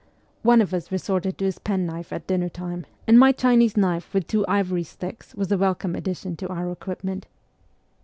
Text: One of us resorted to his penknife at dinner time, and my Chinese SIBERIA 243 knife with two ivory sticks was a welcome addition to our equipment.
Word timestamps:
One 0.41 0.61
of 0.61 0.73
us 0.73 0.91
resorted 0.91 1.37
to 1.37 1.45
his 1.45 1.59
penknife 1.59 2.11
at 2.11 2.25
dinner 2.25 2.49
time, 2.49 2.87
and 3.05 3.19
my 3.19 3.31
Chinese 3.31 3.73
SIBERIA 3.73 4.01
243 4.01 4.09
knife 4.09 4.13
with 4.15 4.25
two 4.27 4.45
ivory 4.51 4.83
sticks 4.83 5.35
was 5.35 5.51
a 5.51 5.59
welcome 5.59 5.95
addition 5.95 6.35
to 6.37 6.47
our 6.47 6.71
equipment. 6.71 7.27